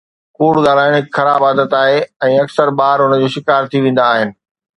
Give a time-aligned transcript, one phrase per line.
[0.37, 1.99] ڪوڙ ڳالهائڻ هڪ خراب عادت آهي
[2.29, 4.29] ۽ اڪثر ٻار ان جو شڪار ٿي ويندا آهن